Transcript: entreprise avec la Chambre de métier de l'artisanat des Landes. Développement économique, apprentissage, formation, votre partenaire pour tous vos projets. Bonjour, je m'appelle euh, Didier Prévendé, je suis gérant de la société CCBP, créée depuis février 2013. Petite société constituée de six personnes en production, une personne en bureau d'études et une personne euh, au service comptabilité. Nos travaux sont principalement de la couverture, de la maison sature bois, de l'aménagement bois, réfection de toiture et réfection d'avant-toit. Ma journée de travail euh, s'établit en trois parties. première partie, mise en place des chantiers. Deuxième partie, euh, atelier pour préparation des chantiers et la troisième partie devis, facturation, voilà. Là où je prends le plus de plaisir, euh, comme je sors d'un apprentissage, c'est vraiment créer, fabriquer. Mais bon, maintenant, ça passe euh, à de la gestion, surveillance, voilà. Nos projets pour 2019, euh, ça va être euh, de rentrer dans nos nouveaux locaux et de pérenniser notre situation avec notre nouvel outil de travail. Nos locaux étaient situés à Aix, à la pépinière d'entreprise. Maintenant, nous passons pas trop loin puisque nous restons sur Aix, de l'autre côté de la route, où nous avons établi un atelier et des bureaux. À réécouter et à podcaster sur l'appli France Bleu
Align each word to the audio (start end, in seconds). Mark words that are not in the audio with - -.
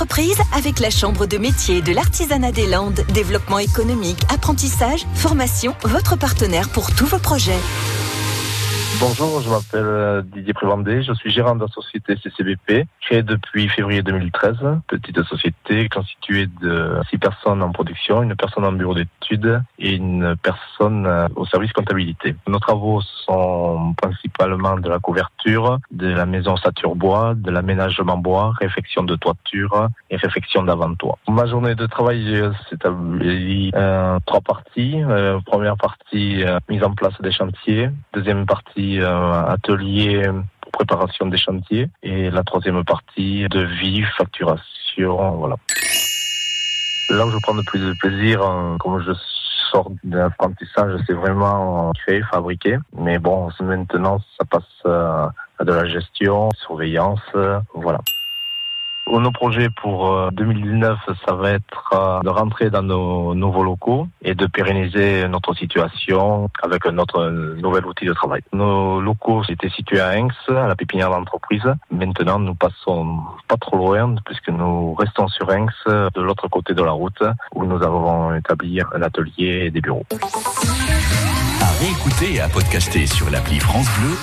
entreprise 0.00 0.38
avec 0.56 0.80
la 0.80 0.88
Chambre 0.88 1.26
de 1.26 1.36
métier 1.36 1.82
de 1.82 1.92
l'artisanat 1.92 2.52
des 2.52 2.66
Landes. 2.66 3.04
Développement 3.12 3.58
économique, 3.58 4.18
apprentissage, 4.32 5.04
formation, 5.14 5.74
votre 5.84 6.16
partenaire 6.16 6.70
pour 6.70 6.90
tous 6.94 7.04
vos 7.04 7.18
projets. 7.18 7.58
Bonjour, 8.98 9.40
je 9.40 9.48
m'appelle 9.48 9.86
euh, 9.86 10.22
Didier 10.22 10.52
Prévendé, 10.52 11.02
je 11.02 11.12
suis 11.12 11.30
gérant 11.30 11.54
de 11.54 11.60
la 11.60 11.68
société 11.68 12.16
CCBP, 12.16 12.86
créée 13.00 13.22
depuis 13.22 13.68
février 13.68 14.02
2013. 14.02 14.56
Petite 14.88 15.22
société 15.22 15.88
constituée 15.88 16.48
de 16.60 16.96
six 17.08 17.16
personnes 17.16 17.62
en 17.62 17.70
production, 17.70 18.22
une 18.22 18.34
personne 18.34 18.64
en 18.64 18.72
bureau 18.72 18.94
d'études 18.94 19.62
et 19.78 19.94
une 19.94 20.34
personne 20.42 21.06
euh, 21.06 21.28
au 21.36 21.46
service 21.46 21.72
comptabilité. 21.72 22.34
Nos 22.48 22.58
travaux 22.58 23.00
sont 23.24 23.94
principalement 23.96 24.76
de 24.76 24.88
la 24.88 24.98
couverture, 24.98 25.78
de 25.92 26.08
la 26.08 26.26
maison 26.26 26.56
sature 26.56 26.96
bois, 26.96 27.34
de 27.36 27.50
l'aménagement 27.50 28.18
bois, 28.18 28.52
réfection 28.58 29.04
de 29.04 29.14
toiture 29.14 29.88
et 30.10 30.16
réfection 30.16 30.64
d'avant-toit. 30.64 31.18
Ma 31.28 31.46
journée 31.46 31.76
de 31.76 31.86
travail 31.86 32.36
euh, 32.36 32.50
s'établit 32.80 33.70
en 33.74 34.18
trois 34.26 34.40
parties. 34.40 35.02
première 35.46 35.76
partie, 35.76 36.44
mise 36.68 36.82
en 36.82 36.94
place 36.94 37.14
des 37.20 37.32
chantiers. 37.32 37.90
Deuxième 38.12 38.46
partie, 38.46 39.00
euh, 39.00 39.44
atelier 39.44 40.28
pour 40.60 40.72
préparation 40.72 41.26
des 41.26 41.36
chantiers 41.36 41.88
et 42.02 42.30
la 42.30 42.42
troisième 42.42 42.84
partie 42.84 43.46
devis, 43.50 44.02
facturation, 44.16 45.36
voilà. 45.36 45.56
Là 47.10 47.26
où 47.26 47.30
je 47.30 47.38
prends 47.42 47.54
le 47.54 47.62
plus 47.64 47.80
de 47.80 47.92
plaisir, 48.00 48.42
euh, 48.42 48.76
comme 48.78 49.02
je 49.02 49.12
sors 49.72 49.90
d'un 50.04 50.26
apprentissage, 50.26 51.00
c'est 51.06 51.12
vraiment 51.12 51.92
créer, 51.92 52.22
fabriquer. 52.30 52.78
Mais 52.96 53.18
bon, 53.18 53.48
maintenant, 53.60 54.18
ça 54.38 54.44
passe 54.44 54.62
euh, 54.86 55.26
à 55.58 55.64
de 55.64 55.72
la 55.72 55.86
gestion, 55.86 56.48
surveillance, 56.56 57.20
voilà. 57.74 58.00
Nos 59.18 59.32
projets 59.32 59.68
pour 59.70 60.30
2019, 60.32 60.98
euh, 61.08 61.14
ça 61.26 61.34
va 61.34 61.50
être 61.50 61.90
euh, 61.92 62.20
de 62.22 62.28
rentrer 62.28 62.70
dans 62.70 62.82
nos 62.82 63.34
nouveaux 63.34 63.64
locaux 63.64 64.06
et 64.22 64.34
de 64.34 64.46
pérenniser 64.46 65.26
notre 65.28 65.52
situation 65.54 66.48
avec 66.62 66.86
notre 66.86 67.28
nouvel 67.28 67.84
outil 67.86 68.06
de 68.06 68.12
travail. 68.12 68.40
Nos 68.52 69.00
locaux 69.00 69.42
étaient 69.48 69.68
situés 69.68 70.00
à 70.00 70.16
Aix, 70.16 70.28
à 70.48 70.68
la 70.68 70.76
pépinière 70.76 71.10
d'entreprise. 71.10 71.64
Maintenant, 71.90 72.38
nous 72.38 72.54
passons 72.54 73.18
pas 73.48 73.56
trop 73.56 73.76
loin 73.76 74.14
puisque 74.24 74.48
nous 74.48 74.94
restons 74.94 75.26
sur 75.28 75.52
Aix, 75.52 75.66
de 75.86 76.20
l'autre 76.22 76.48
côté 76.48 76.72
de 76.72 76.82
la 76.82 76.92
route, 76.92 77.22
où 77.54 77.64
nous 77.64 77.82
avons 77.82 78.34
établi 78.34 78.80
un 78.80 79.02
atelier 79.02 79.66
et 79.66 79.70
des 79.70 79.80
bureaux. 79.80 80.06
À 81.60 81.70
réécouter 81.80 82.36
et 82.36 82.40
à 82.40 82.48
podcaster 82.48 83.06
sur 83.06 83.28
l'appli 83.30 83.58
France 83.58 83.88
Bleu 83.98 84.16